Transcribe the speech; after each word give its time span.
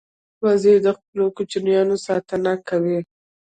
وزې 0.43 0.73
د 0.85 0.87
خپلو 0.97 1.23
کوچنیانو 1.37 1.95
ساتنه 2.05 2.53
کوي 2.67 2.99